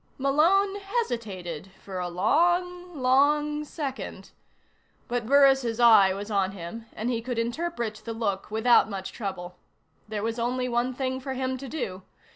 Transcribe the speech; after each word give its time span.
Malone 0.17 0.77
hesitated 0.79 1.69
for 1.79 1.99
a 1.99 2.07
long, 2.09 2.99
long 2.99 3.63
second. 3.63 4.31
But 5.07 5.27
Burris' 5.27 5.79
eye 5.79 6.11
was 6.11 6.31
on 6.31 6.53
him, 6.53 6.87
and 6.93 7.11
he 7.11 7.21
could 7.21 7.37
interpret 7.37 8.01
the 8.03 8.13
look 8.13 8.49
without 8.49 8.89
much 8.89 9.11
trouble. 9.11 9.57
There 10.07 10.23
was 10.23 10.39
only 10.39 10.67
one 10.67 10.95
thing 10.95 11.19
for 11.19 11.33
him 11.33 11.55
to 11.59 11.67
do. 11.69 12.01